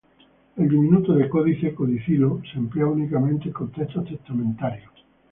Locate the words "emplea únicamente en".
2.57-3.53